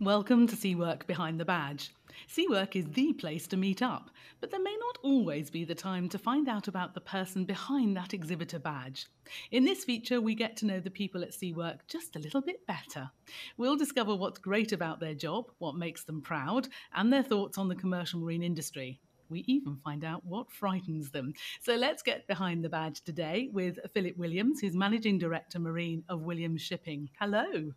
Welcome 0.00 0.46
to 0.46 0.54
Seawork 0.54 1.08
Behind 1.08 1.40
the 1.40 1.44
Badge. 1.44 1.92
Seawork 2.28 2.76
is 2.76 2.86
the 2.86 3.12
place 3.14 3.48
to 3.48 3.56
meet 3.56 3.82
up, 3.82 4.10
but 4.40 4.48
there 4.48 4.62
may 4.62 4.76
not 4.78 4.98
always 5.02 5.50
be 5.50 5.64
the 5.64 5.74
time 5.74 6.08
to 6.10 6.18
find 6.20 6.48
out 6.48 6.68
about 6.68 6.94
the 6.94 7.00
person 7.00 7.44
behind 7.44 7.96
that 7.96 8.14
exhibitor 8.14 8.60
badge. 8.60 9.06
In 9.50 9.64
this 9.64 9.82
feature, 9.82 10.20
we 10.20 10.36
get 10.36 10.56
to 10.58 10.66
know 10.66 10.78
the 10.78 10.88
people 10.88 11.24
at 11.24 11.34
Seawork 11.34 11.84
just 11.88 12.14
a 12.14 12.20
little 12.20 12.40
bit 12.40 12.64
better. 12.68 13.10
We'll 13.56 13.74
discover 13.74 14.14
what's 14.14 14.38
great 14.38 14.70
about 14.70 15.00
their 15.00 15.14
job, 15.14 15.50
what 15.58 15.74
makes 15.74 16.04
them 16.04 16.22
proud, 16.22 16.68
and 16.94 17.12
their 17.12 17.24
thoughts 17.24 17.58
on 17.58 17.66
the 17.66 17.74
commercial 17.74 18.20
marine 18.20 18.44
industry. 18.44 19.00
We 19.28 19.42
even 19.48 19.80
find 19.82 20.04
out 20.04 20.24
what 20.24 20.52
frightens 20.52 21.10
them. 21.10 21.34
So 21.60 21.74
let's 21.74 22.04
get 22.04 22.28
behind 22.28 22.62
the 22.62 22.68
badge 22.68 23.00
today 23.00 23.48
with 23.52 23.80
Philip 23.94 24.16
Williams, 24.16 24.60
who's 24.60 24.76
Managing 24.76 25.18
Director 25.18 25.58
Marine 25.58 26.04
of 26.08 26.22
Williams 26.22 26.62
Shipping. 26.62 27.10
Hello. 27.18 27.72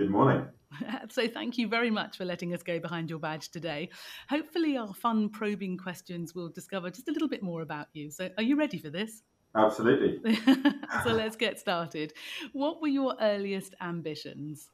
Good 0.00 0.08
morning. 0.08 0.46
so, 1.10 1.28
thank 1.28 1.58
you 1.58 1.68
very 1.68 1.90
much 1.90 2.16
for 2.16 2.24
letting 2.24 2.54
us 2.54 2.62
go 2.62 2.80
behind 2.80 3.10
your 3.10 3.18
badge 3.18 3.50
today. 3.50 3.90
Hopefully, 4.30 4.78
our 4.78 4.94
fun 4.94 5.28
probing 5.28 5.76
questions 5.76 6.34
will 6.34 6.48
discover 6.48 6.88
just 6.88 7.06
a 7.08 7.12
little 7.12 7.28
bit 7.28 7.42
more 7.42 7.60
about 7.60 7.88
you. 7.92 8.10
So, 8.10 8.30
are 8.38 8.42
you 8.42 8.56
ready 8.56 8.78
for 8.78 8.88
this? 8.88 9.22
Absolutely. 9.54 10.34
so, 11.04 11.10
let's 11.10 11.36
get 11.36 11.58
started. 11.58 12.14
What 12.54 12.80
were 12.80 12.88
your 12.88 13.14
earliest 13.20 13.74
ambitions? 13.82 14.70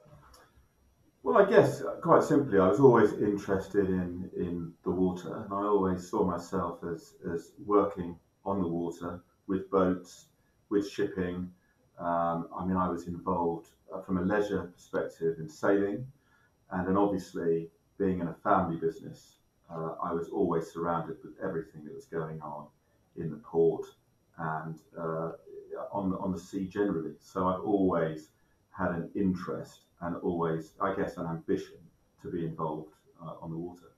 Well, 1.25 1.38
I 1.38 1.51
guess 1.51 1.83
uh, 1.83 1.97
quite 2.01 2.23
simply, 2.23 2.61
I 2.61 2.69
was 2.69 2.79
always 2.79 3.13
interested 3.15 3.88
in, 3.88 4.30
in 4.37 4.74
the 4.85 4.93
water, 4.93 5.43
and 5.43 5.52
I 5.52 5.66
always 5.66 6.09
saw 6.09 6.24
myself 6.24 6.85
as, 6.88 7.15
as 7.35 7.51
working 7.66 8.16
on 8.45 8.63
the 8.63 8.69
water 8.69 9.21
with 9.49 9.69
boats, 9.73 10.27
with 10.71 10.88
shipping. 10.88 11.51
Um, 11.99 12.49
I 12.57 12.65
mean, 12.65 12.77
I 12.77 12.89
was 12.89 13.07
involved 13.07 13.69
uh, 13.93 14.01
from 14.03 14.19
a 14.19 14.23
leisure 14.23 14.63
perspective 14.75 15.39
in 15.39 15.49
sailing, 15.49 16.07
and 16.71 16.87
then 16.87 16.97
obviously 16.97 17.69
being 17.99 18.21
in 18.21 18.29
a 18.29 18.35
family 18.35 18.77
business, 18.77 19.37
uh, 19.71 19.95
I 20.03 20.13
was 20.13 20.29
always 20.29 20.71
surrounded 20.71 21.16
with 21.25 21.35
everything 21.43 21.85
that 21.85 21.95
was 21.95 22.05
going 22.05 22.41
on 22.43 22.66
in 23.16 23.30
the 23.30 23.37
port 23.37 23.87
and 24.38 24.79
uh, 24.99 25.33
on 25.93 26.11
the, 26.11 26.19
on 26.19 26.33
the 26.33 26.38
sea 26.38 26.66
generally. 26.66 27.15
So 27.21 27.49
I've 27.49 27.65
always 27.65 28.29
had 28.71 28.91
an 28.91 29.10
interest 29.15 29.81
and 30.03 30.16
always, 30.16 30.73
I 30.81 30.95
guess, 30.95 31.16
an 31.16 31.27
ambition 31.27 31.79
to 32.23 32.31
be 32.31 32.45
involved 32.45 32.93
uh, 33.23 33.35
on 33.41 33.51
the 33.51 33.57
water. 33.57 33.93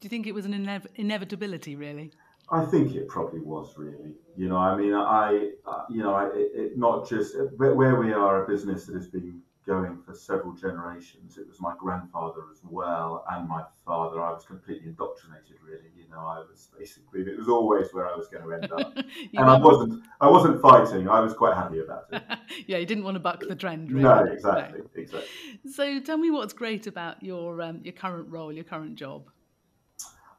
Do 0.00 0.06
you 0.06 0.10
think 0.10 0.26
it 0.26 0.34
was 0.34 0.44
an 0.44 0.52
inev- 0.52 0.86
inevitability, 0.96 1.76
really? 1.76 2.10
I 2.50 2.64
think 2.64 2.94
it 2.94 3.08
probably 3.08 3.40
was 3.40 3.76
really. 3.76 4.14
You 4.36 4.48
know, 4.48 4.56
I 4.56 4.76
mean, 4.76 4.94
I, 4.94 5.50
uh, 5.66 5.84
you 5.88 6.02
know, 6.02 6.14
I, 6.14 6.26
it, 6.26 6.50
it 6.54 6.78
not 6.78 7.08
just 7.08 7.34
where 7.56 7.96
we 7.96 8.12
are 8.12 8.44
a 8.44 8.46
business 8.46 8.86
that 8.86 8.94
has 8.94 9.08
been 9.08 9.40
going 9.66 9.98
for 10.06 10.14
several 10.14 10.52
generations. 10.52 11.38
It 11.38 11.48
was 11.48 11.60
my 11.60 11.74
grandfather 11.78 12.42
as 12.52 12.60
well, 12.62 13.24
and 13.30 13.48
my 13.48 13.64
father. 13.84 14.22
I 14.22 14.30
was 14.32 14.44
completely 14.44 14.88
indoctrinated, 14.88 15.56
really. 15.64 15.90
You 15.96 16.08
know, 16.08 16.18
I 16.18 16.38
was 16.38 16.68
basically 16.78 17.22
it 17.22 17.36
was 17.36 17.48
always 17.48 17.92
where 17.92 18.06
I 18.06 18.14
was 18.14 18.28
going 18.28 18.44
to 18.44 18.52
end 18.52 18.72
up, 18.72 18.96
and 19.34 19.50
I 19.50 19.58
wasn't. 19.58 20.04
I 20.20 20.30
wasn't 20.30 20.62
fighting. 20.62 21.08
I 21.08 21.20
was 21.20 21.34
quite 21.34 21.54
happy 21.54 21.80
about 21.80 22.04
it. 22.12 22.22
yeah, 22.66 22.78
you 22.78 22.86
didn't 22.86 23.04
want 23.04 23.16
to 23.16 23.20
buck 23.20 23.40
the 23.40 23.56
trend. 23.56 23.90
Really. 23.90 24.04
No, 24.04 24.24
exactly, 24.24 24.80
no. 24.80 24.90
exactly. 24.94 25.28
So, 25.72 26.00
tell 26.00 26.18
me 26.18 26.30
what's 26.30 26.52
great 26.52 26.86
about 26.86 27.22
your 27.22 27.60
um, 27.60 27.80
your 27.82 27.94
current 27.94 28.30
role, 28.30 28.52
your 28.52 28.64
current 28.64 28.94
job. 28.94 29.30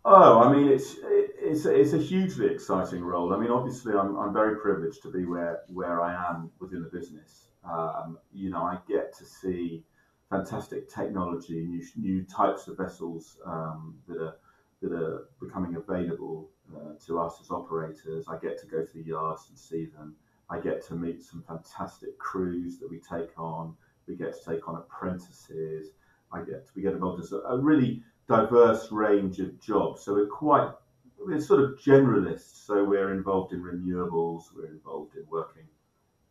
Oh, 0.09 0.39
I 0.39 0.53
mean, 0.53 0.69
it's 0.69 0.95
it's 1.03 1.65
it's 1.65 1.91
a 1.91 1.97
hugely 1.97 2.47
exciting 2.47 3.03
role. 3.03 3.33
I 3.33 3.37
mean, 3.37 3.51
obviously, 3.51 3.93
I'm 3.93 4.15
I'm 4.15 4.31
very 4.31 4.55
privileged 4.55 5.01
to 5.01 5.11
be 5.11 5.25
where 5.25 5.63
where 5.67 6.01
I 6.01 6.29
am 6.29 6.49
within 6.61 6.81
the 6.81 6.87
business. 6.87 7.47
Um, 7.69 8.17
you 8.31 8.49
know, 8.49 8.61
I 8.61 8.77
get 8.87 9.13
to 9.17 9.25
see 9.25 9.83
fantastic 10.29 10.87
technology, 10.87 11.65
new 11.65 11.83
new 11.97 12.23
types 12.23 12.69
of 12.69 12.77
vessels 12.77 13.37
um, 13.45 13.97
that 14.07 14.21
are 14.21 14.35
that 14.81 14.93
are 14.93 15.27
becoming 15.41 15.75
available 15.75 16.51
uh, 16.73 16.93
to 17.05 17.19
us 17.19 17.41
as 17.41 17.51
operators. 17.51 18.29
I 18.29 18.37
get 18.37 18.57
to 18.61 18.65
go 18.65 18.85
to 18.85 18.93
the 18.93 19.03
yards 19.03 19.47
and 19.49 19.59
see 19.59 19.87
them. 19.87 20.15
I 20.49 20.59
get 20.59 20.87
to 20.87 20.95
meet 20.95 21.21
some 21.21 21.43
fantastic 21.45 22.17
crews 22.17 22.79
that 22.79 22.89
we 22.89 23.01
take 23.01 23.37
on. 23.37 23.75
We 24.07 24.15
get 24.15 24.41
to 24.41 24.51
take 24.53 24.69
on 24.69 24.77
apprentices. 24.77 25.89
I 26.31 26.39
get 26.39 26.65
to, 26.65 26.71
we 26.77 26.81
get 26.81 26.93
involved 26.93 27.29
in 27.29 27.41
a 27.49 27.57
really 27.57 28.03
diverse 28.27 28.91
range 28.91 29.39
of 29.39 29.59
jobs. 29.59 30.03
So 30.03 30.13
we're 30.13 30.27
quite 30.27 30.71
we're 31.19 31.41
sort 31.41 31.61
of 31.61 31.79
generalists. 31.79 32.65
So 32.65 32.83
we're 32.83 33.13
involved 33.13 33.53
in 33.53 33.61
renewables. 33.61 34.43
We're 34.55 34.67
involved 34.67 35.15
in 35.15 35.25
working 35.29 35.65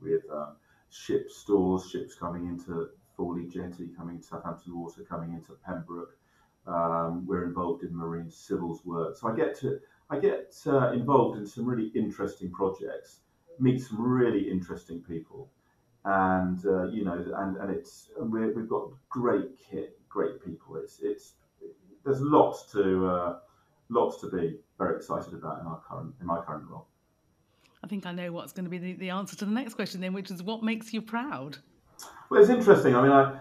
with 0.01 0.23
um, 0.33 0.57
ship 0.91 1.31
stores, 1.31 1.89
ships 1.91 2.15
coming 2.15 2.47
into 2.47 2.91
Fawley 3.17 3.47
Jetty, 3.47 3.89
coming 3.97 4.17
into 4.17 4.27
Southampton 4.29 4.79
Water, 4.79 5.03
coming 5.09 5.33
into 5.33 5.53
Pembroke. 5.67 6.17
Um, 6.67 7.27
we're 7.27 7.45
involved 7.45 7.85
in 7.85 7.97
marine 7.97 8.31
civils 8.31 8.85
work. 8.85 9.17
So 9.17 9.29
I 9.29 9.37
get 9.37 9.59
to 9.61 9.81
I 10.11 10.19
get 10.19 10.55
uh, 10.67 10.93
involved 10.93 11.39
in 11.39 11.47
some 11.47 11.65
really 11.65 11.89
interesting 11.95 12.51
projects, 12.51 13.21
meet 13.59 13.81
some 13.81 14.01
really 14.01 14.51
interesting 14.51 15.01
people, 15.01 15.51
and 16.05 16.65
uh, 16.65 16.85
you 16.89 17.05
know, 17.05 17.25
and 17.37 17.57
and 17.57 17.71
it's 17.71 18.11
we 18.21 18.43
have 18.43 18.69
got 18.69 18.91
great 19.09 19.57
kit, 19.59 19.99
great 20.09 20.45
people. 20.45 20.77
It's 20.77 21.01
it's 21.01 21.35
there's 22.07 22.21
lots 22.21 22.71
to 22.73 23.07
uh, 23.07 23.39
lots 23.89 24.21
to 24.21 24.31
be 24.31 24.57
very 24.79 24.97
excited 24.97 25.35
about 25.35 25.61
in 25.61 25.67
our 25.67 25.81
current 25.87 26.15
in 26.21 26.27
my 26.27 26.41
current 26.41 26.65
role. 26.71 26.87
I 27.85 27.89
think 27.89 28.07
I 28.07 28.13
know 28.13 28.33
what's 28.33 28.53
going 28.53 28.65
to 28.65 28.71
be 28.71 28.79
the, 28.79 28.93
the 28.95 29.11
answer 29.11 29.37
to 29.37 29.45
the 29.45 29.51
next 29.51 29.75
question 29.75 30.01
then, 30.01 30.13
which 30.13 30.31
is 30.31 30.43
what 30.43 30.63
makes 30.63 30.95
you 30.95 31.03
proud. 31.03 31.59
Well, 32.31 32.41
it's 32.41 32.51
interesting. 32.51 32.95
I 32.95 33.03
mean, 33.03 33.13
I 33.13 33.39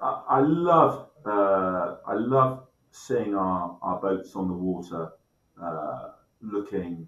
I, 0.00 0.22
I 0.30 0.40
love 0.40 1.08
uh, 1.24 1.96
I 2.06 2.14
love 2.14 2.64
seeing 2.90 3.34
our, 3.34 3.78
our 3.82 4.00
boats 4.00 4.34
on 4.34 4.48
the 4.48 4.54
water 4.54 5.10
uh, 5.62 6.08
looking 6.40 7.06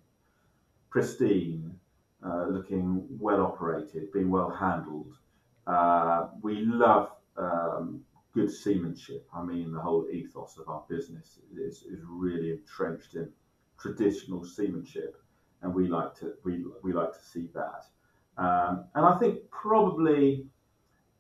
pristine, 0.91 1.75
uh, 2.25 2.47
looking 2.49 3.07
well 3.19 3.41
operated, 3.43 4.13
being 4.13 4.31
well 4.31 4.51
handled. 4.51 5.15
Uh, 5.67 6.29
we 6.43 6.61
love 6.61 7.11
um, 7.37 8.03
good 8.39 8.51
seamanship. 8.53 9.27
I 9.35 9.43
mean, 9.43 9.73
the 9.73 9.81
whole 9.81 10.07
ethos 10.13 10.59
of 10.59 10.69
our 10.69 10.85
business 10.89 11.41
is, 11.57 11.83
is 11.83 12.05
really 12.07 12.53
entrenched 12.53 13.17
in 13.17 13.29
traditional 13.81 14.45
seamanship, 14.45 15.21
and 15.63 15.75
we 15.75 15.89
like 15.89 16.15
to 16.21 16.35
we, 16.45 16.65
we 16.85 16.93
like 16.93 17.13
to 17.13 17.25
see 17.25 17.51
that. 17.55 17.87
Um, 18.37 18.85
and 18.95 19.05
I 19.05 19.19
think 19.19 19.39
probably 19.51 20.47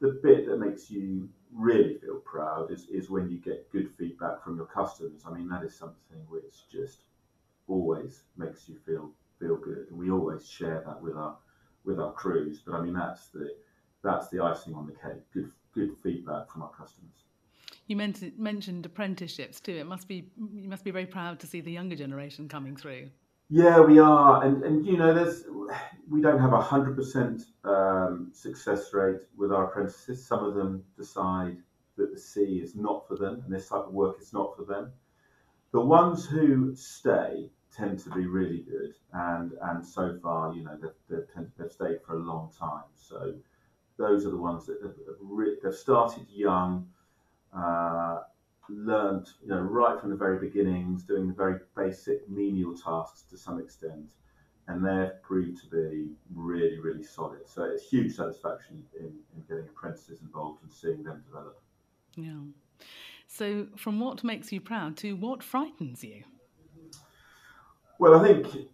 the 0.00 0.20
bit 0.22 0.46
that 0.46 0.60
makes 0.60 0.92
you 0.92 1.28
really 1.52 1.98
feel 1.98 2.20
proud 2.24 2.70
is, 2.70 2.86
is 2.88 3.10
when 3.10 3.28
you 3.28 3.38
get 3.38 3.68
good 3.72 3.90
feedback 3.98 4.44
from 4.44 4.56
your 4.56 4.66
customers. 4.66 5.22
I 5.26 5.32
mean, 5.32 5.48
that 5.48 5.64
is 5.64 5.74
something 5.76 6.20
which 6.28 6.68
just 6.70 6.98
always 7.66 8.22
makes 8.36 8.68
you 8.68 8.76
feel 8.86 9.10
feel 9.40 9.56
good, 9.56 9.86
and 9.90 9.98
we 9.98 10.12
always 10.12 10.48
share 10.48 10.84
that 10.86 11.02
with 11.02 11.16
our 11.16 11.36
with 11.82 11.98
our 11.98 12.12
crews. 12.12 12.62
But 12.64 12.76
I 12.76 12.80
mean, 12.80 12.94
that's 12.94 13.26
the 13.30 13.56
that's 14.02 14.28
the 14.28 14.40
icing 14.40 14.74
on 14.74 14.86
the 14.86 14.92
cake. 14.92 15.22
Good 15.32 15.50
good 15.74 15.96
feedback 16.02 16.50
from 16.50 16.62
our 16.62 16.70
customers. 16.70 17.24
You 17.86 17.96
mentioned, 17.96 18.38
mentioned 18.38 18.84
apprenticeships 18.86 19.60
too. 19.60 19.72
It 19.72 19.86
must 19.86 20.08
be 20.08 20.30
you 20.36 20.68
must 20.68 20.84
be 20.84 20.90
very 20.90 21.06
proud 21.06 21.40
to 21.40 21.46
see 21.46 21.60
the 21.60 21.72
younger 21.72 21.96
generation 21.96 22.48
coming 22.48 22.76
through. 22.76 23.08
Yeah, 23.50 23.80
we 23.80 23.98
are, 23.98 24.44
and 24.44 24.62
and 24.62 24.86
you 24.86 24.98
know, 24.98 25.14
there's 25.14 25.44
we 26.08 26.20
don't 26.20 26.38
have 26.38 26.52
a 26.52 26.60
hundred 26.60 26.96
percent 26.96 27.42
um, 27.64 28.30
success 28.34 28.92
rate 28.92 29.20
with 29.36 29.52
our 29.52 29.64
apprentices. 29.64 30.24
Some 30.24 30.44
of 30.44 30.54
them 30.54 30.84
decide 30.98 31.56
that 31.96 32.12
the 32.12 32.20
sea 32.20 32.60
is 32.62 32.74
not 32.74 33.08
for 33.08 33.16
them, 33.16 33.42
and 33.44 33.52
this 33.52 33.68
type 33.68 33.86
of 33.86 33.92
work 33.92 34.20
is 34.20 34.34
not 34.34 34.54
for 34.54 34.64
them. 34.64 34.92
The 35.72 35.80
ones 35.80 36.26
who 36.26 36.74
stay 36.76 37.50
tend 37.74 37.98
to 38.00 38.10
be 38.10 38.26
really 38.26 38.66
good, 38.68 38.94
and 39.14 39.52
and 39.62 39.84
so 39.84 40.18
far, 40.22 40.52
you 40.52 40.64
know, 40.64 40.76
they've, 40.80 41.18
they've, 41.34 41.46
they've 41.56 41.72
stayed 41.72 42.02
for 42.06 42.16
a 42.16 42.22
long 42.22 42.50
time. 42.58 42.84
So 42.96 43.34
those 43.98 44.24
are 44.24 44.30
the 44.30 44.36
ones 44.36 44.66
that 44.66 44.78
have, 44.82 44.92
have 44.92 45.62
they've 45.62 45.74
started 45.74 46.26
young, 46.30 46.88
uh, 47.54 48.20
learned, 48.68 49.28
you 49.42 49.48
know, 49.48 49.60
right 49.60 50.00
from 50.00 50.10
the 50.10 50.16
very 50.16 50.38
beginnings, 50.38 51.02
doing 51.02 51.26
the 51.26 51.34
very 51.34 51.60
basic 51.76 52.28
menial 52.28 52.74
tasks 52.74 53.22
to 53.30 53.36
some 53.36 53.58
extent, 53.60 54.12
and 54.68 54.84
they've 54.84 55.20
proved 55.22 55.60
to 55.62 55.66
be 55.68 56.10
really, 56.34 56.78
really 56.78 57.02
solid. 57.02 57.46
So 57.46 57.64
it's 57.64 57.88
huge 57.88 58.14
satisfaction 58.14 58.84
in, 58.98 59.06
in 59.06 59.42
getting 59.48 59.68
apprentices 59.68 60.20
involved 60.22 60.62
and 60.62 60.72
seeing 60.72 61.02
them 61.02 61.22
develop. 61.26 61.60
Yeah. 62.16 62.84
So, 63.26 63.66
from 63.76 64.00
what 64.00 64.24
makes 64.24 64.52
you 64.52 64.60
proud 64.60 64.96
to 64.98 65.14
what 65.14 65.42
frightens 65.42 66.02
you? 66.02 66.24
Well, 67.98 68.14
I 68.14 68.26
think 68.26 68.68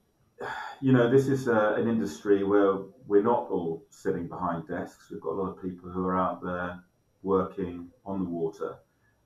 you 0.84 0.92
know, 0.92 1.08
this 1.08 1.28
is 1.28 1.48
uh, 1.48 1.72
an 1.78 1.88
industry 1.88 2.42
where 2.44 2.76
we're 3.06 3.22
not 3.22 3.48
all 3.48 3.86
sitting 3.88 4.28
behind 4.28 4.66
desks. 4.66 5.10
We've 5.10 5.18
got 5.18 5.30
a 5.32 5.40
lot 5.40 5.46
of 5.48 5.62
people 5.62 5.88
who 5.88 6.04
are 6.04 6.14
out 6.14 6.42
there 6.42 6.78
working 7.22 7.88
on 8.04 8.18
the 8.18 8.26
water, 8.26 8.76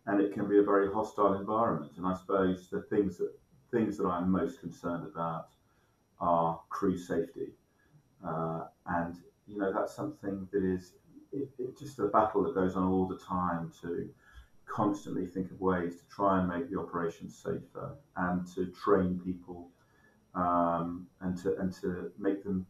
and 0.06 0.20
it 0.20 0.32
can 0.32 0.46
be 0.46 0.58
a 0.58 0.62
very 0.62 0.88
hostile 0.88 1.34
environment. 1.34 1.96
And 1.96 2.06
I 2.06 2.12
suppose 2.12 2.68
the 2.68 2.78
things 2.78 3.16
that 3.16 3.32
things 3.72 3.96
that 3.96 4.06
I'm 4.06 4.30
most 4.30 4.60
concerned 4.60 5.02
about 5.02 5.46
are 6.20 6.60
crew 6.68 6.96
safety, 6.96 7.50
uh, 8.24 8.62
and 8.86 9.16
you 9.48 9.58
know 9.58 9.72
that's 9.72 9.92
something 9.96 10.46
that 10.52 10.62
is 10.62 10.92
it, 11.32 11.48
it's 11.58 11.80
just 11.80 11.98
a 11.98 12.06
battle 12.06 12.40
that 12.44 12.54
goes 12.54 12.76
on 12.76 12.84
all 12.84 13.04
the 13.04 13.16
time 13.16 13.68
to 13.80 14.08
constantly 14.64 15.26
think 15.26 15.50
of 15.50 15.58
ways 15.60 15.96
to 15.96 16.06
try 16.06 16.38
and 16.38 16.46
make 16.46 16.68
the 16.70 16.78
operations 16.78 17.34
safer 17.34 17.96
and 18.14 18.46
to 18.46 18.66
train 18.70 19.18
people 19.18 19.68
um, 20.34 21.06
and 21.20 21.36
to 21.38 21.56
and 21.58 21.72
to 21.80 22.12
make 22.18 22.44
them 22.44 22.66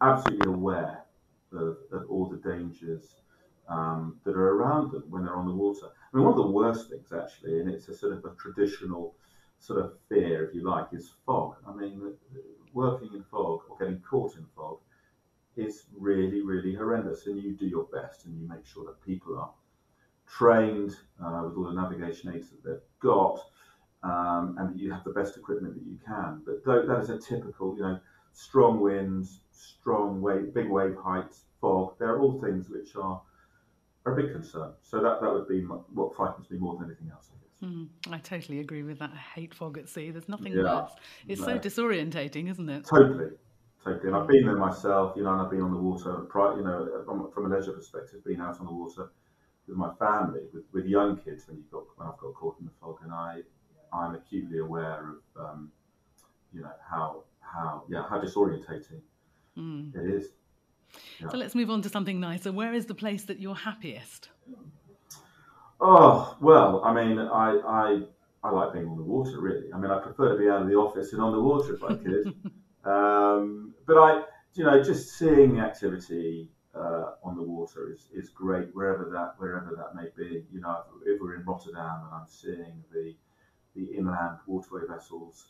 absolutely 0.00 0.52
aware 0.52 1.04
of, 1.52 1.76
of 1.92 2.10
all 2.10 2.26
the 2.28 2.36
dangers 2.48 3.16
um, 3.68 4.18
that 4.24 4.36
are 4.36 4.54
around 4.54 4.92
them 4.92 5.04
when 5.08 5.24
they're 5.24 5.36
on 5.36 5.46
the 5.46 5.54
water. 5.54 5.86
I 5.86 6.16
mean, 6.16 6.24
one 6.24 6.38
of 6.38 6.44
the 6.44 6.50
worst 6.50 6.90
things 6.90 7.12
actually, 7.12 7.60
and 7.60 7.68
it's 7.68 7.88
a 7.88 7.94
sort 7.94 8.12
of 8.12 8.24
a 8.24 8.34
traditional 8.36 9.14
sort 9.58 9.80
of 9.80 9.94
fear, 10.08 10.46
if 10.46 10.54
you 10.54 10.68
like, 10.68 10.88
is 10.92 11.10
fog. 11.24 11.56
I 11.66 11.74
mean, 11.74 12.14
working 12.72 13.10
in 13.14 13.24
fog 13.24 13.60
or 13.68 13.76
getting 13.78 14.00
caught 14.00 14.36
in 14.36 14.46
fog 14.54 14.78
is 15.56 15.84
really, 15.98 16.42
really 16.42 16.74
horrendous. 16.74 17.26
And 17.26 17.42
you 17.42 17.56
do 17.56 17.66
your 17.66 17.84
best 17.84 18.26
and 18.26 18.38
you 18.38 18.46
make 18.46 18.66
sure 18.66 18.84
that 18.84 19.04
people 19.04 19.38
are 19.38 19.50
trained 20.28 20.96
uh, 21.22 21.42
with 21.44 21.56
all 21.56 21.72
the 21.72 21.80
navigation 21.80 22.34
aids 22.34 22.50
that 22.50 22.62
they've 22.64 22.88
got 23.00 23.40
um, 24.06 24.56
and 24.58 24.70
that 24.70 24.78
you 24.78 24.92
have 24.92 25.04
the 25.04 25.10
best 25.10 25.36
equipment 25.36 25.74
that 25.74 25.84
you 25.84 25.98
can. 26.06 26.42
But 26.46 26.64
that 26.64 27.00
is 27.00 27.10
a 27.10 27.18
typical, 27.18 27.74
you 27.76 27.82
know, 27.82 27.98
strong 28.32 28.80
winds, 28.80 29.40
strong 29.50 30.20
wave, 30.20 30.54
big 30.54 30.68
wave 30.68 30.96
heights, 31.02 31.44
fog. 31.60 31.94
They're 31.98 32.20
all 32.20 32.40
things 32.40 32.68
which 32.68 32.94
are, 32.96 33.20
are 34.04 34.12
a 34.12 34.22
big 34.22 34.32
concern. 34.32 34.72
So 34.82 35.02
that, 35.02 35.20
that 35.20 35.32
would 35.32 35.48
be 35.48 35.60
what 35.60 36.14
frightens 36.14 36.50
me 36.50 36.58
more 36.58 36.76
than 36.76 36.86
anything 36.86 37.10
else. 37.10 37.30
I, 37.32 37.64
mm, 37.66 37.88
I 38.10 38.18
totally 38.18 38.60
agree 38.60 38.82
with 38.82 38.98
that. 39.00 39.10
I 39.12 39.40
hate 39.40 39.54
fog 39.54 39.78
at 39.78 39.88
sea. 39.88 40.10
There's 40.10 40.28
nothing 40.28 40.52
yeah, 40.52 40.62
worse. 40.62 40.92
It's 41.26 41.40
no. 41.40 41.46
so 41.46 41.58
disorientating, 41.58 42.50
isn't 42.50 42.68
it? 42.68 42.86
Totally, 42.86 43.30
totally. 43.82 44.06
And 44.08 44.16
I've 44.16 44.28
been 44.28 44.44
there 44.44 44.56
myself, 44.56 45.14
you 45.16 45.24
know, 45.24 45.32
and 45.32 45.42
I've 45.42 45.50
been 45.50 45.62
on 45.62 45.72
the 45.72 45.80
water, 45.80 46.26
you 46.56 46.62
know, 46.62 47.30
from 47.34 47.50
a 47.50 47.56
leisure 47.56 47.72
perspective, 47.72 48.24
been 48.24 48.40
out 48.40 48.60
on 48.60 48.66
the 48.66 48.72
water 48.72 49.10
with 49.66 49.76
my 49.76 49.92
family, 49.98 50.42
with, 50.52 50.64
with 50.72 50.86
young 50.86 51.16
kids 51.16 51.48
when 51.48 51.56
you 51.56 51.64
got 51.72 51.84
when 51.96 52.06
I've 52.06 52.18
got 52.18 52.34
caught 52.34 52.60
in 52.60 52.66
the 52.66 52.72
fog, 52.80 52.98
and 53.02 53.12
I 53.12 53.40
I'm 53.96 54.14
acutely 54.14 54.58
aware 54.58 55.14
of 55.36 55.44
um, 55.44 55.72
you 56.52 56.62
know 56.62 56.72
how 56.88 57.24
how 57.40 57.84
yeah 57.88 58.04
how 58.08 58.20
disorientating 58.20 59.00
mm. 59.56 59.94
it 59.94 60.14
is. 60.14 60.28
Yeah. 61.20 61.28
So 61.30 61.36
let's 61.36 61.54
move 61.54 61.70
on 61.70 61.82
to 61.82 61.88
something 61.88 62.20
nicer. 62.20 62.52
Where 62.52 62.72
is 62.72 62.86
the 62.86 62.94
place 62.94 63.24
that 63.24 63.40
you're 63.40 63.54
happiest? 63.54 64.28
Oh 65.80 66.36
well, 66.40 66.82
I 66.84 66.92
mean, 66.92 67.18
I 67.18 67.60
I 67.66 68.02
I 68.42 68.50
like 68.50 68.72
being 68.72 68.86
on 68.86 68.96
the 68.96 69.02
water. 69.02 69.40
Really, 69.40 69.72
I 69.72 69.78
mean, 69.78 69.90
I 69.90 69.98
prefer 70.00 70.32
to 70.32 70.38
be 70.38 70.48
out 70.48 70.62
of 70.62 70.68
the 70.68 70.74
office 70.74 71.12
and 71.12 71.22
on 71.22 71.32
the 71.32 71.40
water 71.40 71.74
if 71.74 71.84
I 71.84 71.94
could. 71.94 72.34
um, 72.90 73.74
but 73.86 73.98
I, 73.98 74.22
you 74.54 74.64
know, 74.64 74.82
just 74.82 75.18
seeing 75.18 75.56
the 75.56 75.60
activity 75.60 76.50
uh, 76.74 77.12
on 77.22 77.36
the 77.36 77.42
water 77.42 77.92
is, 77.92 78.08
is 78.14 78.30
great 78.30 78.74
wherever 78.74 79.10
that 79.12 79.34
wherever 79.38 79.74
that 79.76 80.00
may 80.00 80.08
be. 80.16 80.44
You 80.52 80.60
know, 80.60 80.82
if 81.04 81.20
we're 81.20 81.36
in 81.36 81.44
Rotterdam 81.44 82.02
and 82.04 82.14
I'm 82.14 82.26
seeing 82.26 82.82
the 82.92 83.14
the 83.76 83.96
inland 83.96 84.38
waterway 84.46 84.82
vessels 84.88 85.48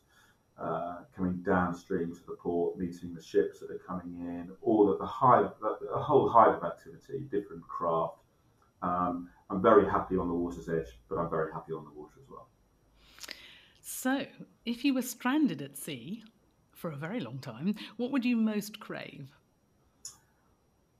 uh, 0.58 0.98
coming 1.14 1.42
downstream 1.44 2.14
to 2.14 2.20
the 2.26 2.36
port, 2.36 2.78
meeting 2.78 3.14
the 3.14 3.22
ships 3.22 3.60
that 3.60 3.70
are 3.70 3.80
coming 3.86 4.16
in, 4.20 4.50
all 4.62 4.90
of 4.90 4.98
the 4.98 5.06
hive, 5.06 5.50
a 5.94 6.00
whole 6.00 6.28
hive 6.28 6.54
of 6.54 6.64
activity, 6.64 7.26
different 7.30 7.62
craft. 7.68 8.22
Um, 8.82 9.28
I'm 9.50 9.62
very 9.62 9.84
happy 9.84 10.16
on 10.16 10.28
the 10.28 10.34
water's 10.34 10.68
edge, 10.68 10.98
but 11.08 11.16
I'm 11.16 11.30
very 11.30 11.52
happy 11.52 11.72
on 11.72 11.84
the 11.84 11.90
water 11.90 12.14
as 12.22 12.28
well. 12.30 12.48
So, 13.82 14.26
if 14.64 14.84
you 14.84 14.94
were 14.94 15.02
stranded 15.02 15.62
at 15.62 15.76
sea 15.76 16.24
for 16.72 16.90
a 16.90 16.96
very 16.96 17.20
long 17.20 17.38
time, 17.38 17.74
what 17.96 18.10
would 18.10 18.24
you 18.24 18.36
most 18.36 18.80
crave? 18.80 19.28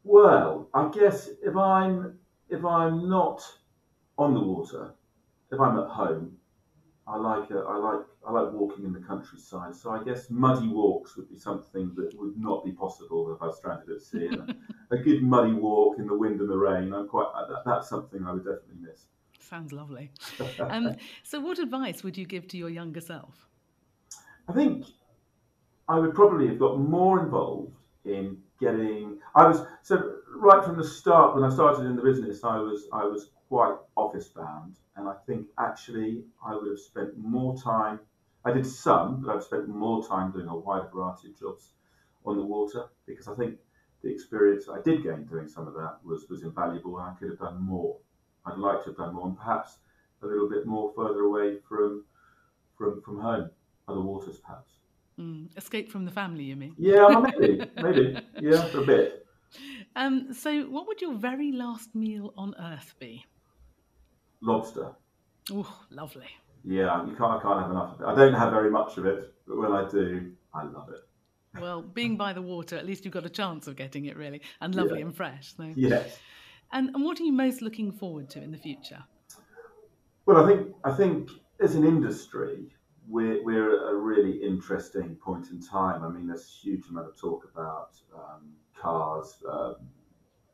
Well, 0.05 0.69
I 0.73 0.91
guess 0.91 1.31
if 1.43 1.57
I'm 1.57 2.19
if 2.49 2.65
I'm 2.65 3.09
not 3.09 3.43
on 4.19 4.35
the 4.35 4.41
water, 4.41 4.95
if 5.51 5.59
I'm 5.61 5.79
at 5.79 5.89
home, 5.89 6.37
I 7.09 7.17
like 7.17 7.51
a, 7.51 7.59
I 7.59 7.77
like 7.77 8.01
I 8.27 8.33
like 8.33 8.53
walking 8.53 8.85
in 8.85 8.93
the 8.93 9.01
countryside. 9.01 9.77
So 9.77 9.91
I 9.91 10.03
guess 10.03 10.29
muddy 10.29 10.67
walks 10.69 11.17
would 11.17 11.31
be 11.31 11.39
something 11.39 11.93
that 11.95 12.19
would 12.19 12.37
not 12.37 12.65
be 12.65 12.73
possible 12.73 13.33
if 13.35 13.41
I 13.41 13.47
was 13.47 13.59
stranded 13.59 13.89
at 13.91 14.03
sea. 14.03 14.27
a, 14.27 14.95
a, 14.95 14.99
good 14.99 15.23
muddy 15.23 15.53
walk 15.53 15.99
in 15.99 16.07
the 16.09 16.17
wind 16.17 16.41
and 16.41 16.51
the 16.51 16.57
rain. 16.57 16.93
I'm 16.93 17.07
quite 17.07 17.31
that, 17.49 17.63
that's 17.65 17.89
something 17.89 18.27
I 18.27 18.33
would 18.33 18.45
definitely 18.45 18.79
miss. 18.81 19.07
Sounds 19.39 19.73
lovely. 19.73 20.11
um, 20.61 20.97
so, 21.23 21.39
what 21.39 21.61
advice 21.61 22.03
would 22.03 22.19
you 22.19 22.27
give 22.27 22.49
to 22.49 22.57
your 22.57 22.71
younger 22.71 23.01
self? 23.01 23.47
I 24.49 24.53
think 24.53 24.87
I 25.89 26.01
would 26.01 26.15
probably 26.15 26.49
have 26.49 26.59
got 26.59 26.81
more 26.81 27.23
involved 27.23 27.77
in 28.05 28.39
getting. 28.61 29.19
I 29.37 29.47
was 29.47 29.65
so 29.83 30.17
right 30.35 30.65
from 30.65 30.77
the 30.77 30.85
start 30.85 31.37
when 31.37 31.45
I 31.45 31.55
started 31.55 31.87
in 31.87 31.95
the 31.95 32.03
business. 32.03 32.43
I 32.43 32.59
was 32.59 32.89
I 32.93 33.05
was 33.05 33.31
quite 33.49 33.77
office 33.97 34.29
bound, 34.29 34.77
and 34.97 35.09
I 35.09 35.15
think 35.27 35.47
actually 35.59 36.25
I 36.45 36.55
would 36.55 36.69
have 36.69 36.79
spent 36.79 37.17
more 37.17 37.57
time. 37.57 38.01
I 38.45 38.53
did 38.53 38.67
some, 38.67 39.23
but 39.23 39.35
I've 39.35 39.43
spent 39.43 39.69
more 39.69 40.07
time 40.07 40.33
doing 40.33 40.49
a 40.49 40.57
wide 40.57 40.91
variety 40.93 41.29
of 41.29 41.39
jobs 41.39 41.71
on 42.25 42.37
the 42.37 42.45
water 42.45 42.87
because 43.07 43.29
I 43.29 43.35
think 43.35 43.57
the 44.03 44.11
experience 44.11 44.69
I 44.69 44.81
did 44.83 45.03
gain 45.03 45.25
doing 45.25 45.49
some 45.49 45.67
of 45.67 45.75
that 45.75 45.99
was 46.05 46.27
was 46.29 46.43
invaluable, 46.43 46.99
and 46.99 47.11
I 47.11 47.15
could 47.19 47.31
have 47.31 47.39
done 47.39 47.61
more. 47.61 47.97
I'd 48.45 48.59
like 48.59 48.83
to 48.85 48.91
have 48.91 48.97
done 48.97 49.15
more, 49.15 49.27
and 49.27 49.37
perhaps 49.37 49.79
a 50.23 50.27
little 50.27 50.49
bit 50.49 50.67
more 50.67 50.93
further 50.95 51.23
away 51.23 51.59
from 51.69 52.05
from 52.77 53.03
from 53.03 53.21
home, 53.21 53.51
other 53.89 54.01
waters 54.01 54.39
perhaps. 54.39 54.73
Mm, 55.19 55.57
escape 55.57 55.91
from 55.91 56.05
the 56.05 56.11
family, 56.11 56.45
you 56.45 56.57
mean? 56.57 56.75
Yeah, 56.77 57.07
well, 57.07 57.23
maybe, 57.23 57.65
maybe, 57.83 58.19
yeah, 58.39 58.67
for 58.67 58.81
a 58.81 58.87
bit. 58.87 59.27
Um, 59.95 60.35
so, 60.35 60.65
what 60.65 60.87
would 60.89 61.01
your 61.01 61.15
very 61.15 61.53
last 61.53 61.95
meal 61.95 62.35
on 62.37 62.55
Earth 62.61 62.95
be? 62.99 63.25
Lobster. 64.41 64.93
Oh, 65.53 65.81
lovely. 65.91 66.27
Yeah, 66.65 67.07
you 67.07 67.15
can't. 67.15 67.39
I 67.39 67.43
can't 67.43 67.61
have 67.61 67.71
enough 67.71 67.95
of 67.95 68.01
it. 68.01 68.05
I 68.05 68.15
don't 68.15 68.35
have 68.35 68.51
very 68.53 68.71
much 68.71 68.99
of 68.99 69.07
it, 69.07 69.33
but 69.47 69.57
when 69.57 69.73
I 69.73 69.89
do, 69.89 70.33
I 70.53 70.65
love 70.65 70.89
it. 70.91 71.61
Well, 71.61 71.83
being 71.83 72.17
by 72.17 72.33
the 72.33 72.43
water, 72.43 72.77
at 72.77 72.85
least 72.85 73.05
you've 73.05 73.15
got 73.15 73.25
a 73.25 73.31
chance 73.31 73.67
of 73.67 73.77
getting 73.77 74.07
it 74.07 74.17
really, 74.17 74.43
and 74.61 74.75
lovely 74.75 74.99
yeah. 74.99 75.07
and 75.07 75.17
fresh. 75.17 75.55
So. 75.57 75.73
Yes. 75.77 76.19
And, 76.73 76.91
and 76.95 77.05
what 77.05 77.21
are 77.21 77.23
you 77.23 77.33
most 77.33 77.63
looking 77.63 77.93
forward 77.93 78.29
to 78.31 78.43
in 78.43 78.51
the 78.51 78.59
future? 78.59 79.05
Well, 80.27 80.45
I 80.45 80.47
think 80.49 80.75
I 80.85 80.93
think 80.93 81.31
as 81.61 81.77
an 81.77 81.85
industry, 81.85 82.67
we're, 83.09 83.43
we're 83.45 83.77
at 83.77 83.93
a 83.93 83.97
really 83.97 84.43
interesting 84.43 85.17
point 85.17 85.51
in 85.51 85.61
time. 85.61 86.03
I 86.03 86.09
mean, 86.09 86.27
there's 86.27 86.43
a 86.43 86.67
huge 86.67 86.89
amount 86.91 87.09
of 87.09 87.19
talk 87.19 87.49
about 87.53 87.91
um, 88.15 88.53
cars, 88.79 89.39
um, 89.49 89.77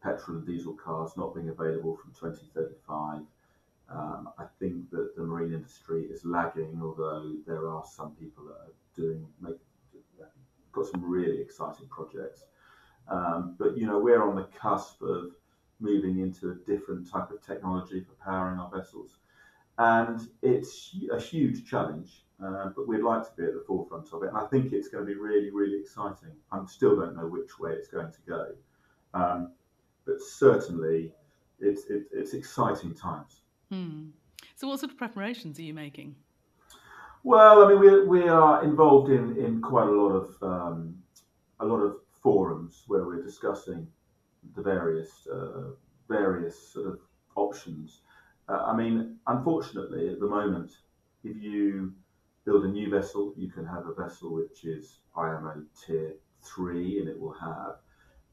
petrol 0.03 0.39
and 0.39 0.47
diesel 0.47 0.75
cars 0.75 1.13
not 1.17 1.35
being 1.35 1.49
available 1.49 1.97
from 1.97 2.13
2035. 2.13 3.23
Um, 3.95 4.31
I 4.39 4.45
think 4.59 4.91
that 4.91 5.15
the 5.17 5.23
marine 5.23 5.53
industry 5.53 6.05
is 6.05 6.25
lagging, 6.25 6.81
although 6.83 7.35
there 7.47 7.69
are 7.69 7.85
some 7.85 8.13
people 8.13 8.45
that 8.45 8.55
are 8.55 8.75
doing 8.97 9.27
make, 9.41 9.57
got 10.73 10.87
some 10.87 11.05
really 11.05 11.41
exciting 11.41 11.87
projects. 11.89 12.45
Um, 13.09 13.57
but 13.59 13.77
you 13.77 13.87
know, 13.87 13.99
we're 13.99 14.23
on 14.27 14.37
the 14.37 14.49
cusp 14.59 15.03
of 15.03 15.33
moving 15.81 16.21
into 16.21 16.53
a 16.53 16.55
different 16.55 17.11
type 17.11 17.31
of 17.31 17.45
technology 17.45 18.01
for 18.01 18.13
powering 18.25 18.59
our 18.59 18.71
vessels, 18.71 19.19
and 19.79 20.29
it's 20.41 20.97
a 21.13 21.21
huge 21.21 21.69
challenge. 21.69 22.25
Uh, 22.43 22.71
but 22.75 22.89
we'd 22.89 23.03
like 23.03 23.23
to 23.23 23.31
be 23.37 23.45
at 23.45 23.55
the 23.55 23.63
forefront 23.69 24.09
of 24.13 24.23
it. 24.25 24.29
And 24.29 24.37
I 24.37 24.47
think 24.47 24.73
it's 24.73 24.89
going 24.89 25.07
to 25.07 25.07
be 25.07 25.17
really, 25.17 25.51
really 25.51 25.79
exciting. 25.79 26.33
I 26.51 26.61
still 26.67 26.97
don't 26.97 27.15
know 27.15 27.27
which 27.27 27.61
way 27.61 27.71
it's 27.71 27.87
going 27.87 28.11
to 28.11 28.19
go, 28.27 28.49
um, 29.15 29.53
but 30.07 30.21
certainly 30.21 31.13
it's 31.61 31.85
it, 31.91 32.05
it's 32.13 32.33
exciting 32.35 32.95
times. 32.95 33.42
Hmm. 33.73 34.09
So, 34.55 34.69
what 34.69 34.81
sort 34.81 34.93
of 34.93 34.99
preparations 34.99 35.59
are 35.59 35.63
you 35.63 35.73
making? 35.73 36.15
Well, 37.25 37.65
I 37.65 37.69
mean, 37.69 37.81
we, 37.81 38.05
we 38.05 38.29
are 38.29 38.63
involved 38.63 39.11
in, 39.11 39.35
in 39.39 39.63
quite 39.63 39.89
a 39.89 39.91
lot 39.91 40.11
of 40.11 40.43
um, 40.43 40.97
a 41.59 41.65
lot 41.65 41.79
of 41.79 41.97
forums 42.23 42.85
where 42.87 43.05
we're 43.05 43.23
discussing 43.23 43.87
the 44.55 44.61
various 44.61 45.27
uh, 45.33 45.71
various 46.07 46.73
sort 46.73 46.89
of 46.89 46.99
options. 47.35 48.03
Uh, 48.47 48.63
I 48.67 48.77
mean, 48.77 49.17
unfortunately, 49.27 50.11
at 50.11 50.21
the 50.21 50.27
moment, 50.27 50.73
if 51.25 51.43
you 51.43 51.95
build 52.45 52.67
a 52.67 52.69
new 52.69 52.91
vessel, 52.91 53.33
you 53.39 53.51
can 53.51 53.65
have 53.65 53.87
a 53.87 53.95
vessel 53.95 54.35
which 54.35 54.65
is 54.65 54.99
IMO 55.17 55.63
tier 55.81 56.13
three 56.43 56.99
and 56.99 57.09
it 57.09 57.19
will 57.19 57.37
have 57.41 57.77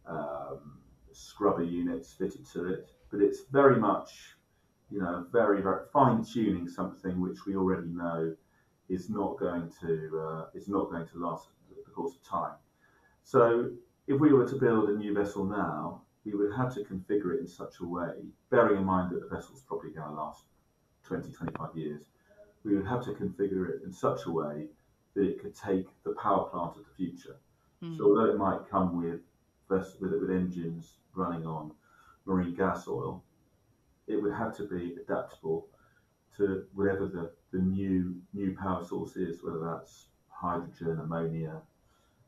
um, 0.06 0.80
scrubber 1.14 1.64
units 1.64 2.12
fitted 2.12 2.46
to 2.48 2.74
it. 2.74 2.90
But 3.10 3.22
it's 3.22 3.44
very 3.52 3.80
much, 3.80 4.36
you 4.92 5.00
know, 5.00 5.26
very, 5.32 5.62
very 5.62 5.86
fine 5.94 6.24
tuning 6.24 6.68
something 6.68 7.20
which 7.22 7.46
we 7.46 7.56
already 7.56 7.88
know 7.90 8.36
is 8.90 9.10
not 9.10 9.40
going 9.40 9.72
to 9.82 10.20
uh, 10.20 10.46
is 10.54 10.68
not 10.68 10.90
going 10.90 11.08
to 11.08 11.18
last 11.18 11.50
the 11.86 11.92
course 11.92 12.16
of 12.16 12.24
time. 12.24 12.56
So 13.24 13.72
if 14.08 14.20
we 14.20 14.34
were 14.34 14.48
to 14.48 14.56
build 14.56 14.90
a 14.90 14.94
new 14.94 15.14
vessel 15.14 15.46
now, 15.46 16.02
we 16.26 16.34
would 16.34 16.54
have 16.56 16.74
to 16.76 16.82
configure 16.82 17.36
it 17.36 17.42
in 17.42 17.48
such 17.48 17.76
a 17.82 17.86
way, 17.86 18.14
bearing 18.50 18.78
in 18.78 18.86
mind 18.86 19.12
that 19.12 19.22
the 19.22 19.28
vessel's 19.28 19.62
probably 19.62 19.92
going 19.92 20.08
to 20.08 20.16
last 20.16 20.44
20, 21.04 21.32
25 21.32 21.76
years, 21.76 22.06
we 22.64 22.76
would 22.76 22.86
have 22.86 23.04
to 23.06 23.12
configure 23.12 23.70
it 23.70 23.84
in 23.84 23.92
such 23.92 24.26
a 24.26 24.32
way 24.32 24.68
that 25.16 25.24
it 25.24 25.42
could 25.42 25.56
take 25.56 25.88
the 26.04 26.16
power 26.22 26.46
plant 26.46 26.74
of 26.78 26.84
the 26.86 26.96
future. 26.96 27.38
Mm. 27.84 27.98
So 27.98 28.06
although 28.06 28.32
it 28.32 28.38
might 28.38 28.70
come 28.70 29.02
with 29.02 29.22
with, 29.70 29.96
with 30.02 30.32
engines 30.32 30.96
running 31.14 31.46
on 31.46 31.72
marine 32.26 32.56
gas 32.56 32.88
oil, 32.88 33.24
it 34.30 34.34
would 34.34 34.40
have 34.40 34.56
to 34.58 34.64
be 34.64 34.96
adaptable 35.02 35.68
to 36.38 36.66
whatever 36.74 37.08
the, 37.08 37.32
the 37.52 37.64
new 37.64 38.16
new 38.34 38.56
power 38.56 38.86
source 38.86 39.16
is, 39.16 39.44
whether 39.44 39.60
that's 39.60 40.08
hydrogen, 40.30 41.00
ammonia, 41.02 41.62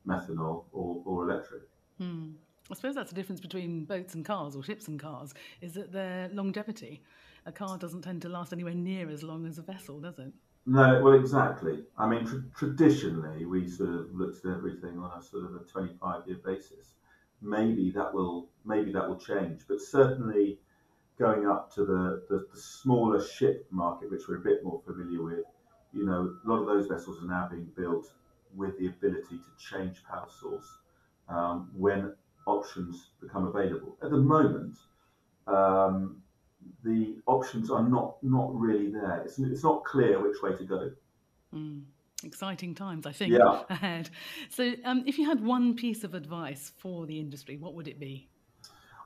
methanol, 0.07 0.65
or, 0.71 1.01
or 1.05 1.29
electric. 1.29 1.63
Hmm. 1.97 2.31
I 2.69 2.75
suppose 2.75 2.95
that's 2.95 3.11
the 3.11 3.15
difference 3.15 3.41
between 3.41 3.85
boats 3.85 4.15
and 4.15 4.25
cars 4.25 4.55
or 4.55 4.63
ships 4.63 4.87
and 4.87 4.99
cars, 4.99 5.33
is 5.61 5.73
that 5.73 5.91
their 5.91 6.29
longevity. 6.29 7.03
A 7.45 7.51
car 7.51 7.77
doesn't 7.77 8.03
tend 8.03 8.21
to 8.21 8.29
last 8.29 8.53
anywhere 8.53 8.73
near 8.73 9.09
as 9.09 9.23
long 9.23 9.45
as 9.45 9.57
a 9.57 9.63
vessel, 9.63 9.99
does 9.99 10.19
it? 10.19 10.31
No, 10.65 11.01
well, 11.03 11.13
exactly. 11.13 11.83
I 11.97 12.07
mean, 12.07 12.25
tr- 12.25 12.55
traditionally, 12.55 13.45
we 13.45 13.67
sort 13.67 13.89
of 13.89 14.13
looked 14.13 14.45
at 14.45 14.51
everything 14.51 14.99
on 14.99 15.17
a 15.17 15.21
sort 15.21 15.45
of 15.45 15.55
a 15.55 15.65
25 15.65 16.27
year 16.27 16.37
basis. 16.45 16.93
Maybe 17.41 17.91
that 17.91 18.13
will 18.13 18.49
maybe 18.63 18.91
that 18.93 19.07
will 19.07 19.17
change, 19.17 19.61
but 19.67 19.81
certainly 19.81 20.59
going 21.21 21.47
up 21.47 21.73
to 21.75 21.85
the, 21.85 22.23
the, 22.29 22.47
the 22.51 22.59
smaller 22.59 23.23
ship 23.23 23.67
market, 23.69 24.09
which 24.11 24.23
we're 24.27 24.37
a 24.37 24.41
bit 24.41 24.63
more 24.63 24.81
familiar 24.85 25.23
with, 25.23 25.45
you 25.93 26.05
know, 26.05 26.33
a 26.43 26.49
lot 26.49 26.59
of 26.59 26.65
those 26.65 26.87
vessels 26.87 27.23
are 27.23 27.27
now 27.27 27.47
being 27.49 27.69
built 27.77 28.11
with 28.55 28.77
the 28.79 28.87
ability 28.87 29.37
to 29.37 29.51
change 29.57 30.03
power 30.09 30.27
source 30.41 30.67
um, 31.29 31.69
when 31.75 32.13
options 32.47 33.11
become 33.21 33.45
available. 33.45 33.95
At 34.03 34.09
the 34.09 34.17
moment, 34.17 34.77
um, 35.47 36.21
the 36.83 37.17
options 37.27 37.69
are 37.69 37.87
not 37.87 38.17
not 38.23 38.53
really 38.53 38.91
there. 38.91 39.21
It's, 39.23 39.39
it's 39.39 39.63
not 39.63 39.83
clear 39.83 40.21
which 40.21 40.41
way 40.41 40.55
to 40.55 40.63
go. 40.63 40.91
Mm. 41.55 41.83
Exciting 42.23 42.75
times, 42.75 43.07
I 43.07 43.11
think, 43.11 43.33
Yeah. 43.33 43.63
ahead. 43.69 44.09
So, 44.49 44.73
um, 44.85 45.03
if 45.07 45.17
you 45.17 45.25
had 45.25 45.43
one 45.43 45.75
piece 45.75 46.03
of 46.03 46.13
advice 46.13 46.71
for 46.77 47.07
the 47.07 47.19
industry, 47.19 47.57
what 47.57 47.73
would 47.73 47.87
it 47.87 47.99
be? 47.99 48.29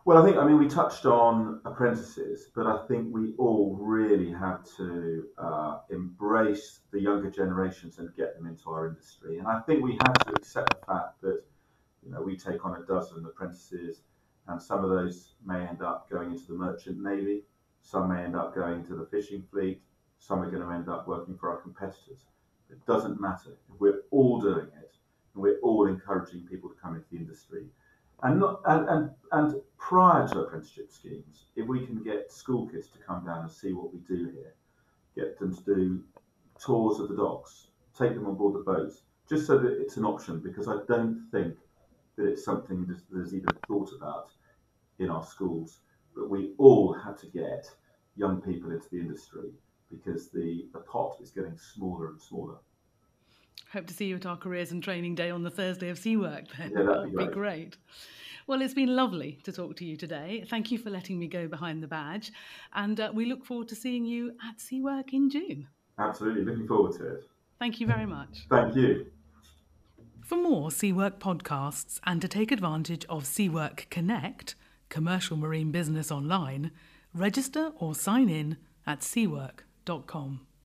Well, 0.06 0.20
I 0.20 0.24
think, 0.24 0.38
I 0.38 0.46
mean, 0.46 0.60
we 0.60 0.68
touched 0.68 1.08
on 1.08 1.62
apprentices, 1.66 2.52
but 2.54 2.68
I 2.68 2.86
think 2.86 3.12
we 3.12 3.34
all 3.40 3.76
really 3.82 4.32
have 4.32 4.64
to 4.78 5.26
uh, 5.36 5.80
embrace 5.90 6.82
the 6.92 7.02
younger 7.02 7.32
generations 7.32 7.98
and 7.98 8.16
get 8.16 8.38
them 8.38 8.46
into 8.46 8.70
our 8.70 8.88
industry. 8.88 9.40
And 9.40 9.48
I 9.48 9.62
think 9.62 9.84
we 9.84 9.98
have 10.04 10.14
to 10.28 10.34
accept 10.36 10.70
the 10.70 10.86
fact 10.86 11.22
that, 11.24 11.42
you 12.06 12.12
know, 12.12 12.22
we 12.22 12.38
take 12.38 12.64
on 12.64 12.80
a 12.80 12.86
dozen 12.86 13.26
apprentices, 13.26 14.02
and 14.48 14.62
some 14.62 14.84
of 14.84 14.92
those 14.92 15.34
may 15.44 15.66
end 15.66 15.82
up 15.82 16.08
going 16.08 16.34
into 16.34 16.46
the 16.50 16.54
merchant 16.54 17.02
navy, 17.02 17.42
some 17.82 18.10
may 18.10 18.22
end 18.22 18.36
up 18.36 18.54
going 18.54 18.86
to 18.86 18.96
the 18.96 19.08
fishing 19.08 19.44
fleet, 19.52 19.82
some 20.20 20.40
are 20.40 20.52
going 20.52 20.62
to 20.62 20.72
end 20.72 20.88
up 20.88 21.08
working 21.08 21.36
for 21.36 21.50
our 21.50 21.58
competitors. 21.58 22.28
It 22.70 22.86
doesn't 22.86 23.20
matter. 23.20 23.58
If 23.74 23.80
we're 23.80 24.04
all 24.12 24.40
doing 24.40 24.68
it, 24.68 24.94
and 25.34 25.42
we're 25.42 25.58
all 25.62 25.88
encouraging 25.88 26.46
people 26.46 26.70
to 26.70 26.76
come 26.76 26.94
into 26.94 27.08
the 27.12 27.18
industry, 27.18 27.66
and 28.26 28.40
not 28.40 28.62
and, 28.66 28.90
and 28.90 29.10
and 29.32 29.62
prior 29.78 30.28
to 30.28 30.40
apprenticeship 30.40 30.92
schemes, 30.92 31.46
if 31.56 31.68
we 31.68 31.86
can 31.86 32.04
get 32.04 32.32
school 32.32 32.68
kids 32.68 32.88
to 32.90 32.98
come 32.98 33.24
down 33.24 33.42
and 33.44 33.52
see 33.52 33.72
what 33.72 33.94
we 33.94 34.00
do 34.00 34.32
here, 34.34 34.56
get 35.16 35.38
them 35.40 35.56
to 35.56 35.64
do 35.64 36.04
tours 36.60 37.00
of 37.00 37.10
the 37.10 37.16
docks, 37.16 37.68
take 37.98 38.16
them 38.16 38.26
on 38.26 38.36
board 38.36 38.56
the 38.56 38.60
boats, 38.72 39.04
just 39.30 39.46
so 39.46 39.60
that 39.60 39.80
it's 39.80 39.98
an 39.98 40.06
option, 40.06 40.40
because 40.40 40.68
I 40.68 40.78
don't 40.88 41.28
think 41.32 41.56
that 42.16 42.26
it's 42.26 42.44
something 42.44 42.88
that 42.88 43.00
there's 43.12 43.36
even 43.36 43.54
thought 43.68 43.92
about 43.96 44.32
in 44.98 45.10
our 45.10 45.24
schools. 45.24 45.82
But 46.16 46.30
we 46.30 46.54
all 46.58 46.94
have 46.94 47.20
to 47.20 47.28
get 47.28 47.70
young 48.16 48.42
people 48.42 48.72
into 48.72 48.88
the 48.92 49.00
industry 49.00 49.52
because 49.92 50.30
the, 50.32 50.66
the 50.74 50.80
pot 50.80 51.18
is 51.22 51.30
getting 51.30 51.58
smaller 51.58 52.08
and 52.08 52.20
smaller. 52.20 52.58
Hope 53.74 53.88
to 53.88 53.94
see 53.94 54.06
you 54.06 54.16
at 54.16 54.26
our 54.26 54.38
careers 54.38 54.72
and 54.72 54.82
training 54.82 55.16
day 55.16 55.30
on 55.30 55.44
the 55.44 55.50
Thursday 55.50 55.90
of 55.90 55.98
Seawork 55.98 56.46
then. 56.58 56.72
Yeah, 56.72 56.84
that'd 56.84 56.88
that 56.88 57.04
be 57.06 57.16
would 57.16 57.28
be 57.30 57.34
great. 57.34 57.34
great. 57.34 57.78
Well, 58.48 58.62
it's 58.62 58.76
been 58.76 58.96
lovely 58.96 59.40
to 59.44 59.52
talk 59.52 59.76
to 59.78 59.86
you 59.86 59.98
today. 59.98 60.46
Thank 60.48 60.72
you 60.72 60.78
for 60.78 60.92
letting 60.92 61.18
me 61.18 61.28
go 61.28 61.48
behind 61.48 61.82
the 61.82 61.88
badge. 61.88 62.32
And 62.74 63.00
uh, 63.00 63.12
we 63.14 63.26
look 63.26 63.44
forward 63.44 63.68
to 63.70 63.76
seeing 63.76 64.06
you 64.06 64.34
at 64.48 64.62
Seawork 64.62 65.14
in 65.14 65.30
June. 65.30 65.68
Absolutely, 65.98 66.46
looking 66.46 66.68
forward 66.68 66.96
to 66.98 67.16
it. 67.16 67.24
Thank 67.58 67.80
you 67.80 67.88
very 67.88 68.06
much. 68.06 68.46
Thank 68.50 68.76
you. 68.76 69.08
For 70.22 70.36
more 70.38 70.70
Seawork 70.70 71.20
podcasts 71.20 72.00
and 72.06 72.22
to 72.22 72.28
take 72.28 72.52
advantage 72.52 73.06
of 73.10 73.26
Seawork 73.26 73.88
Connect, 73.90 74.56
commercial 74.90 75.38
marine 75.38 75.72
business 75.72 76.12
online, 76.12 76.72
register 77.14 77.72
or 77.78 77.96
sign 77.96 78.30
in 78.30 78.58
at 78.86 79.02
seawork.com. 79.04 80.46